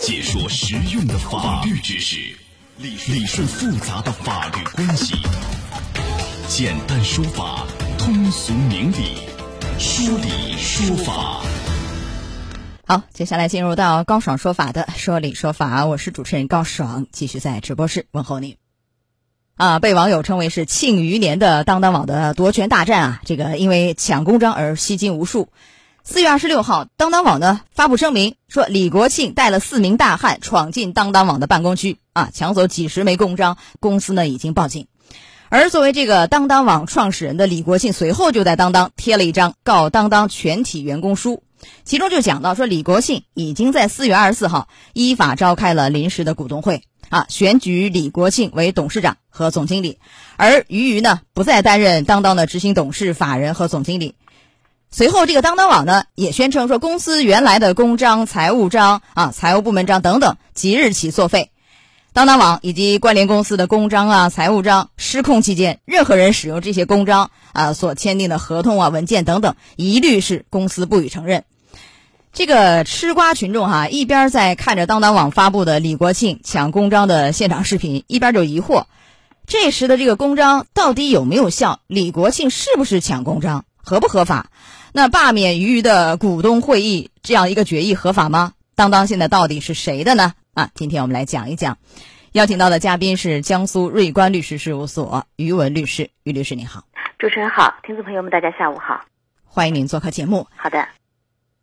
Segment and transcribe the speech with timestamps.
[0.00, 2.16] 解说实用的法律知识，
[2.78, 5.14] 理理顺复杂的法律关系，
[6.48, 7.66] 简单说法，
[7.98, 9.18] 通俗明理，
[9.78, 11.42] 说理说法。
[12.86, 18.56] 好，接下来进入到高爽说法的说理说法，我是主持人高爽，继续在直播室问候您。
[19.56, 25.50] 啊，被网友称为是庆余年的当当网的夺权大战啊，这个因为抢公章而吸金无数。
[26.12, 34.88] 四月二十六号，当当网呢发布声明说，李国庆带了四名大汉闯进当当网的办公区啊，抢走几十枚公章，公司呢已经报警。
[35.50, 41.44] 而作为这个当当网创始人的李国庆，随后就在当当贴了一张告当当全体员工书，
[41.84, 46.82] 其中就讲到说，李国庆已经在四月二十四号依法召开了临时的股东会。
[47.08, 49.98] 啊，选举李国庆为董事长和总经理，
[50.36, 54.14] 而俞渝呢不再担任当当的执行董事、法人和总经理。
[54.92, 61.52] 随后，这个当当网呢也宣称说，公司原来的公章、财务章啊、财务部门章等等即日起作废。
[62.12, 71.44] 当当网以及关联公司的公章啊、财务章失控期间，任何人使用这些公章啊所签订的合同啊、文件等等，一律是公司不予承认。
[72.32, 78.86] 这个吃瓜群众哈，一边在看着当当网发布的李国庆抢公章的现场视频，一边就疑惑：
[79.46, 81.78] 这时的这个公章到底有没有效？
[81.86, 83.64] 李国庆是不是抢公章？
[83.76, 84.50] 合不合法？
[84.92, 88.54] 那罢免俞渝的股东会议这样一个决议合法吗？
[88.74, 90.34] 当当现在到底是谁的呢？
[90.54, 91.78] 啊，今天我们来讲一讲。
[92.32, 96.84] 邀请到的嘉宾是江苏瑞观律师事务所于文律师，于律师您好。
[97.18, 99.04] 主持人好，听众朋友们大家下午好，
[99.44, 100.46] 欢迎您做客节目。
[100.56, 100.88] 好的。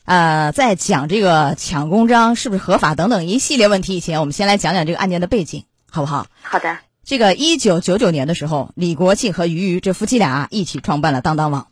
[0.05, 6.27] 呃，在讲这个抢公章是不是合法等等一系列问题以前，我们先来讲讲这个案件的背景，好不好？
[6.43, 6.77] 好的。
[7.03, 11.67] 这个一九九九年的时候，李国庆和俞渝这夫妻俩一起创办了当当网。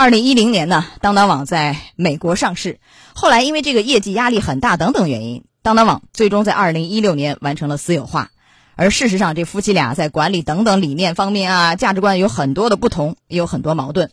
[0.00, 2.80] 二零一零年呢，当当网在美国上市。
[3.14, 8.30] 后来因为这个业绩压力很大等等原因，当当网最终在二零一六年完成了私有化。
[8.76, 14.10] 而事实上，这夫妻俩在管理等等理念方面啊，价值观有很多的不同，也有很多矛盾。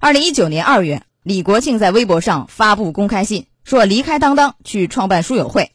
[0.00, 1.02] 二零一九年二月。
[1.22, 5.72] 李国庆在微博上发布公开信，说离开当当去创办书友会。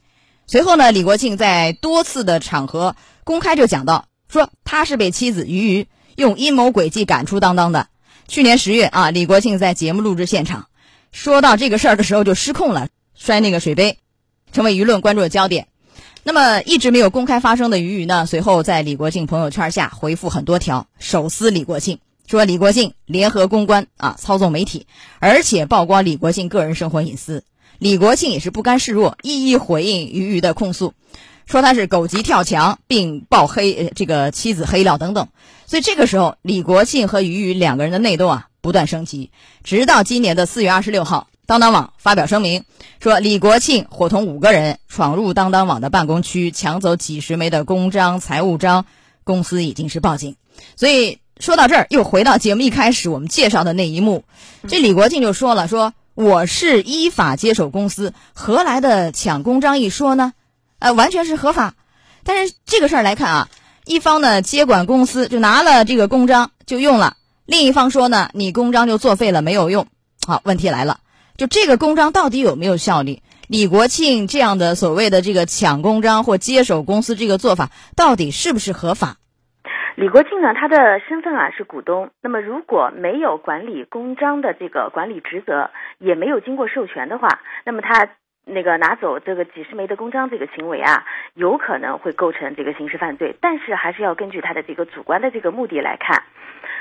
[0.47, 7.85] 随后呢，李国庆在多次的场合公开就讲到，说他是被妻子俞渝用阴谋诡计赶出当当的。
[8.27, 10.67] 去年十月啊，李国庆在节目录制现场
[11.11, 13.99] 说到这个事儿的时候就失控了，摔那个水杯，
[14.51, 15.67] 成为舆论关注的焦点。
[16.23, 21.99] 那么一直没有公开发声的俞渝呢，随后在李国庆朋友圈下回复很多条，手撕李国庆。
[22.25, 24.87] 说李国庆联合公关啊，操纵媒体，
[25.19, 27.43] 而且曝光李国庆个人生活隐私。
[27.77, 30.93] 李国庆也是不甘示弱，一一回应俞渝的控诉，
[31.45, 35.27] 说他是狗急跳墙，并爆黑这个妻子黑料等等。
[35.65, 39.31] 所以这个时候，李国庆和俞渝两个人的内斗啊不断升级，
[39.63, 42.63] 直到今年的四月二十六号，当当网发表声明
[42.99, 48.85] 说，李国庆伙同五个人闯入当当网的办公区，抢走几十枚的公章、财务章，
[49.23, 50.35] 公司已经是报警。
[50.75, 51.19] 所以。
[51.39, 54.23] 说到这儿，又回到节目一开始我们介绍的那一幕，
[54.67, 60.33] 这李国庆就说了：“说我是依法接手公司，何来的抢公章一说呢？
[60.83, 61.73] 呃，完全是合法。
[62.25, 63.47] 但是这个事儿来看啊，
[63.85, 69.87] 一方呢接管公司就拿了这个公章就用了，另一方说呢你公章就作废了没有用。
[70.27, 70.99] 好，问题来了，
[71.37, 73.23] 就这个公章到底有没有效力？
[73.47, 79.15] 李国庆这样的所谓的这个抢公章或接手公司这个做法，到底是不是合法？”
[79.95, 82.09] 李国庆呢，他的身份啊是股东。
[82.21, 87.27] 那么如果没有管理公章的这个管理职责，也没有经过授权的话，
[87.63, 88.09] 那么他
[88.45, 93.35] 那个拿走这个几十枚的公章这个行为啊，有可能会构成这个刑事犯罪。
[93.39, 96.23] 但是还是要根据他的这个主观的这个目的来看。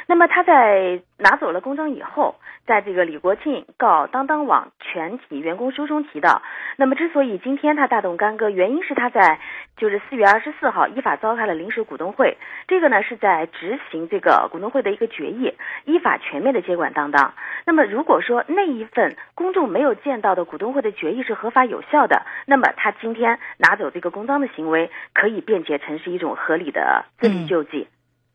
[0.07, 2.35] 那么他在拿走了公章以后，
[2.67, 6.43] 在这个李国庆告当当网全体员工书中提到，
[6.77, 9.39] 那么之所以今天他大动干戈，原因是他在
[9.77, 17.35] 就是四月二十四号依法召开了临时股东会，这个呢是在执行这个股东会的一个决议，依法全面的接管当当。
[17.65, 27.87] 那么如果说那一份公众没有见到的股东会的决议是合法有效的，那么他今天拿走这个公章的行为，可以辩解成是一种合理的自力救济。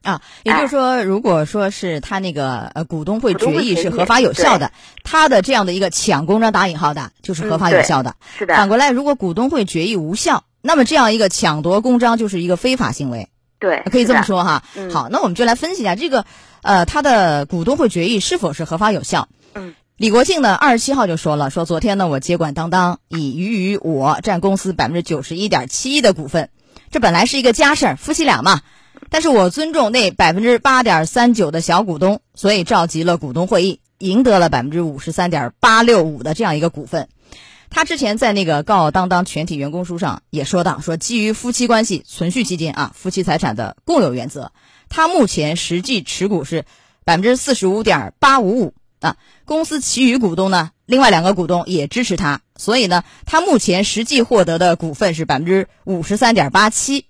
[0.08, 4.72] 啊，也就是说，如果说是他那个呃股东会决议是合法有效的，
[5.04, 8.16] 他的这样的一个抢公章打引号的，就是合法有效的。
[8.38, 8.56] 是的。
[8.56, 13.28] 反过来，如果股东会决议无效，那么这样一个抢夺公章就是一个非法行为。
[13.60, 14.64] 对，可以这么说哈。
[14.94, 16.26] 好，那我们就来分析一下这个
[16.62, 19.28] 呃他的股东会决议是否是合法有效。
[19.56, 19.76] 嗯。
[19.98, 26.50] 李国庆呢，二十七号就说了，说昨天呢我接管当当，以余于我占公司百分之九十一点七的股份，
[26.92, 28.62] 这本来是一个家事儿，夫妻俩嘛。
[29.10, 37.08] 但是我尊重那百分之八点三九的小股东，所以召集了股东会议，赢得了百分之五十三点八六五的这样一个股份。
[37.70, 44.52] 他之前在那个告当当全体员工书上也说到，说基于夫妻关系存续期间啊，夫妻财产的共有原则，
[44.88, 46.64] 他目前实际持股是
[47.04, 49.18] 百分之四十五点八五五啊。
[49.44, 57.06] 公司其余股东呢，另外两个股东也支持他，所以呢，他目前实际获得的股份是百分之五十三点八七。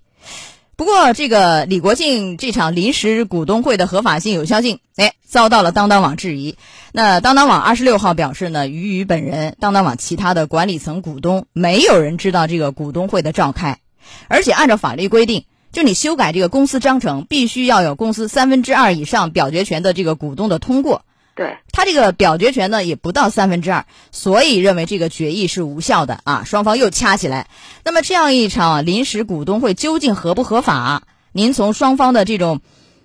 [0.78, 6.54] 不过，这个李国庆这场临时股东会的合法性、有效性，哎，遭到了当当网质疑。
[6.92, 13.80] 那当当网二十六号表示呢，于于本人、当当网其他的管理层股东，没有人知道这个股东会的召开，
[14.28, 21.02] 而且按照法律规定，就你修改这个公司章程，必须要有公司三分之二以上表决权的这个股东的通过。
[21.38, 26.42] 对他这个表决权呢，也不到三分之二，所以认为这个决议是无效的啊。
[26.44, 27.46] 双方又掐起来。
[27.84, 31.04] 那么这样一场临时股东会究竟合不合法？
[31.32, 32.60] 您从双方的这种，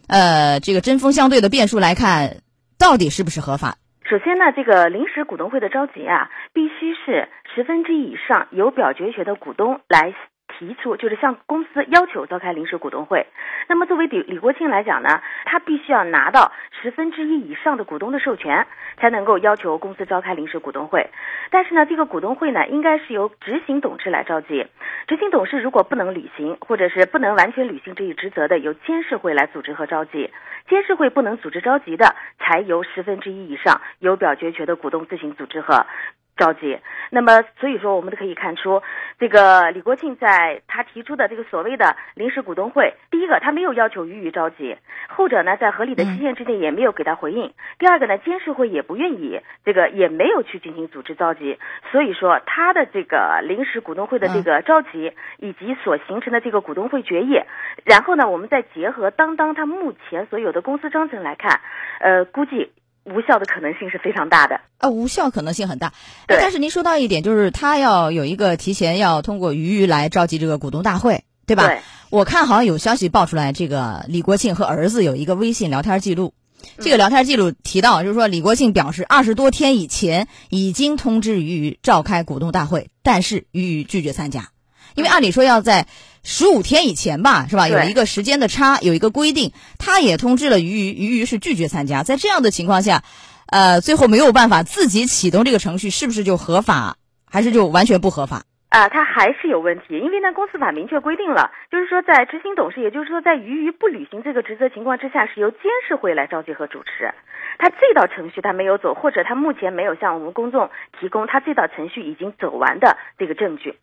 [0.08, 2.38] 呃，这个针锋相对的变数来看，
[2.80, 3.78] 到底是不是合法？
[4.10, 10.16] 首先呢，这个临时股东会的召集啊，必须是十分之一以上有表决权的股东来。
[10.48, 13.26] 提出就是向公司要求召开临时股东会，
[13.68, 16.52] 那么作为李李国庆来讲呢，他必须要拿到
[16.82, 18.68] 十分之一以上的股东的授权，
[18.98, 21.10] 才能够要求公司召开临时股东会。
[21.50, 24.68] 但是呢，这个股东会呢，应该是由执行董事来召集。
[25.08, 30.32] 执行董事如果不能履行，或者是不能完全履行这一职责的，由监事会来组织和召集。
[30.70, 35.86] 监事会不能组织召集的，才由十分之一以上有表决权的股东自行组织和。
[36.36, 36.80] 召集，
[37.12, 38.82] 那么所以说我们都可以看出，
[39.20, 44.76] 这个李国庆在他提出的这个所谓的临时股东会，第一个他没有要求予以召集，
[45.08, 51.60] 后者呢在合理的期限之内也没有给他回应，第二个呢监事会也不愿意，这个也没有去进行组织召集，
[51.92, 57.40] 所以说他的这个临时股东会的这个召集以及所形成的这个股东会决议，
[57.86, 61.62] 然后呢我们再结合当当他目前所有的公司章程来看，
[62.00, 62.72] 呃估计。
[63.06, 65.94] 无效的可能性是非常大的啊，无效可能性很大。
[66.28, 71.68] 对，但是您说到一点，就是他要有一个提前要通过鱼鱼来召集这个股东大会，对吧？
[71.68, 71.80] 对。
[72.10, 76.34] 我看好像有消息爆出来，这个李国庆和儿子有一个微信聊天记录，
[76.80, 84.50] 这个聊天记录提到，就是说李国庆表示二十多天以前已经通知俞渝召开股东大会，但是俞渝拒绝参加，
[84.96, 85.88] 因为按理说要在。
[86.26, 87.68] 十五天以前吧，是吧？
[87.68, 92.04] 有一个时间的差，有一个规定，他也通知了鱼鱼，鱼鱼是拒绝参加。
[92.04, 93.04] 在这样的情况下，
[93.48, 96.96] 呃，最后没有办法自己启动这个程序，是不是就合法，
[97.30, 98.44] 还是就完全不合法？
[98.70, 107.14] 啊，他还是有问题，因为呢，公司法明确规定了，就是说在执行董事，也就是说在鱼鱼不履行这个职责情况之下，是由监事会来召集和主持。
[107.60, 113.78] 他这道程序他没有走，或者他目前没有向我们公众提供他这道程序已经走完的这个证据。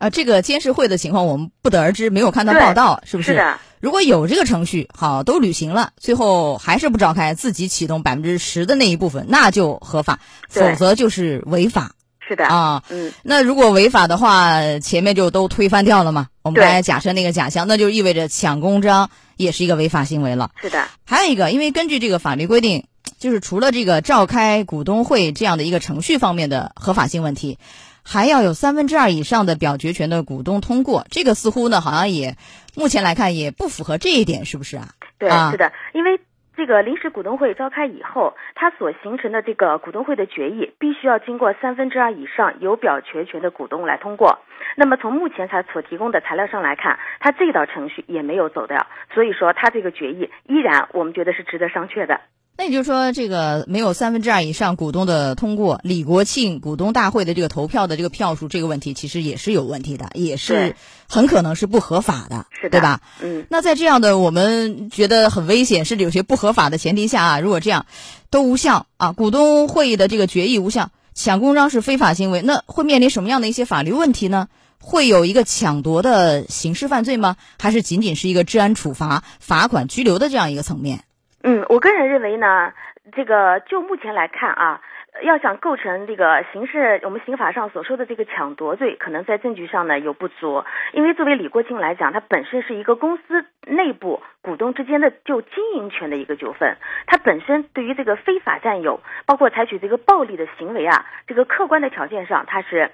[0.00, 3.32] 啊，这个监事会的情况我们不得而知，没有看到报道，是不是？
[3.32, 3.58] 是的。
[3.80, 10.18] 如果有这个程序，好，都履行了，最后还是不召开，自己启动百分之十的那一部分，那就合法，
[10.48, 11.92] 否则就是违法。
[12.26, 12.46] 是的。
[12.46, 13.12] 啊，嗯。
[13.22, 16.28] 那如果违法的话，前面就都推翻掉了嘛？
[16.40, 20.50] 我们刚才假设那个假象，那就意味着抢公章也是一个违法行为了。
[20.62, 20.86] 是的。
[21.04, 22.86] 还有一个，因为根据这个法律规定，
[23.18, 27.58] 就是除了这个召开股东会这样的一个程序方面的合法性问题。
[28.04, 32.36] 还要有三分之二以上的表决权的股东通过，这个似乎呢，好像也
[32.76, 34.88] 目前来看也不符合这一点，是不是啊？
[35.18, 36.18] 对，是的，因为
[36.56, 44.38] 这个临时股东会召开以后，它所形成的这个股东会的决议，必须要经过三分之二以上有表决权的股东来通过。
[44.76, 52.20] 那么从目前他所提供的材料上来看，它这道程序也没有走掉，所以说它这个决议依然我们觉得是值得商榷的。
[52.56, 60.76] 那也就是说，这个没有三分之二以上股东的通过，李国庆股东大会的这个投票的这个票数，这个问题其实也是有问题的，也是
[61.08, 63.00] 很可能是不合法的，对吧？
[63.22, 63.46] 嗯。
[63.48, 67.86] 那在这样的我们觉得很危险，甚至有些不合法的前提下啊，如果这样
[68.28, 74.48] 都无效啊，股东会议的这个决议无效，抢公章是非法行为，那会面临什么样的一些法律问题呢？
[74.82, 77.36] 会有一个抢夺的刑事犯罪吗？
[77.58, 81.04] 还是仅仅是一个治安处罚、罚款、拘留的这样一个层面？
[81.42, 82.72] 嗯，我个人认为呢，
[83.12, 84.80] 这个就目前来看啊，
[85.22, 90.62] 要想构成这个刑事，我们刑法上所说的这个抢夺罪，可能在证据上呢有不足。
[90.92, 102.90] 因为作为李国庆来讲，他本身是一个公司内部股东之间的就经营权的一个纠纷，他本身对于这个非法占有，包括采取这个暴力的行为啊，这个客观的条件上，他是。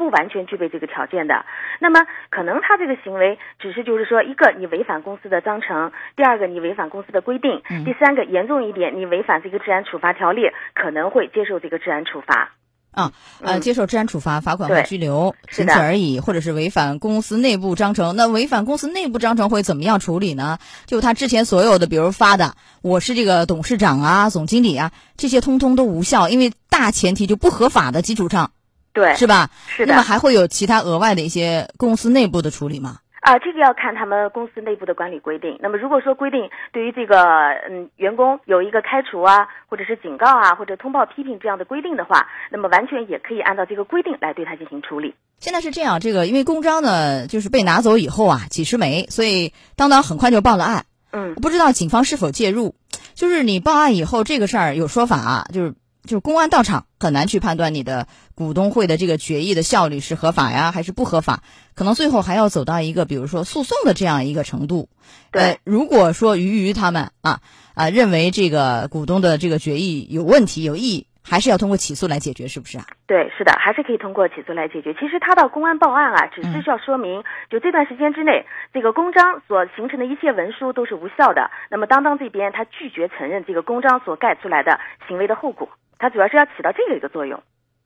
[0.00, 1.44] 不完全具备这个条件的，
[1.78, 12.52] 那么可能他这个行为只是就是说，一个你违反公司的章程，第二个你违反公司的规定，第三个严重一点，你违反这个治安处罚条例，可能会接受这个治安处罚。
[12.92, 18.16] 啊，呃，接受治安处罚，罚款和拘留，仅此而已，或者是违反公司内部章程。
[18.16, 20.56] 那违反公司内部章程会怎么样处理呢？
[20.86, 28.50] 就他之前所有的，比如发的，我是这个董事长啊、总经理啊，这些通通都无效，因为大前提就不合法的基础上。
[28.92, 29.48] 对，是吧？
[29.66, 29.92] 是的。
[29.92, 32.98] 那么还会有其他额外的一些公司内部的处理吗？
[33.20, 35.58] 啊，这个要看他们公司内部的管理规定。
[35.60, 37.22] 那么如果说规定对于这个
[37.68, 45.14] 嗯员工有一个开除啊，或者是警告啊，或者通报批评这样的规定的话，那么完全也可以按照这个规定来对他进行处理。
[45.38, 50.86] 现在是这样，这个因为公章呢就是被拿走以后啊几十枚，所以当当很快就报了案。
[51.12, 52.74] 嗯，不知道警方是否介入？
[53.14, 61.42] 就是你报案以后，这个事儿有说法啊，就是就是公安到场很难去判断你的股东会的这个决议的效率是合法呀还是不合法，
[61.74, 64.88] 可能最后还要走到一个比如说诉讼的这样一个程度。
[65.30, 67.40] 对，如果说鱼鱼他们啊
[67.74, 71.06] 啊认为这个股东的这个决议有问题有异议。
[71.22, 72.86] 还是要通过起诉来解决，是不是啊？
[73.06, 74.94] 对，是的，还是可以通过起诉来解决。
[74.94, 81.50] 其实他到公安报案啊，只是需要说明，就这段时间之内，这个公章所形成的一切文书都是无效的。
[81.70, 85.68] 那么当当这边他拒绝承认这个公章所盖出来的行为的后果，
[86.00, 87.40] 他主要是要起到这个一个作用。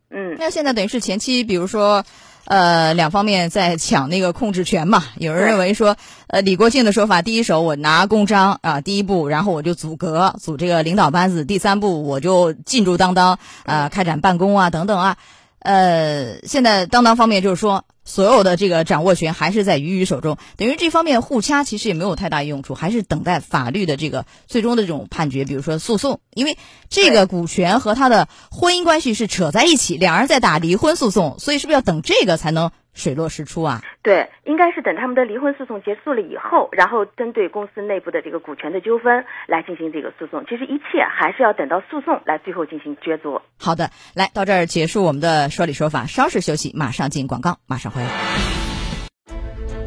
[0.08, 2.02] 嗯，那现在等于是前期，比如说。
[2.46, 5.02] 呃，两方面在抢那个控制权嘛。
[5.16, 15.16] 有人认为说，呃，李国庆的说法，第一手我拿公章啊，第一步，然后我就组阁组这个领导班子，第三步我就进驻当当啊，开展办公啊等等啊。
[15.60, 17.86] 呃，现在当当方面就是说。
[18.04, 26.58] 所有的这个掌握权还是在鱼鱼手中，等于这方面互掐其实也没有太大用处，还是等待法律的这个最终的这种判决，比如说诉讼，因为
[26.90, 32.70] 这个股权和他的婚姻关系是扯在一起，两人在打离婚诉讼，所以是不是要等这个才能？
[32.94, 33.82] 水落石出啊！
[34.02, 40.44] 对，应该是等他们的离婚诉讼结束了以后，然后针对公司内部的这个股权的纠纷来进行这个诉讼。
[40.48, 43.42] 其实一切还是要等到诉讼来最后进行决择。
[43.58, 48.08] 好的，来到这儿结束我们的说理说法，稍事休息，马上进广告，马上回来。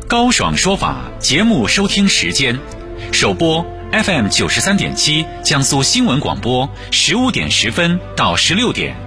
[0.09, 2.59] 高爽说法节目收听时间：
[3.13, 9.06] 首播 FM 九十三点七，江苏新闻广播，十五点十分到十六点。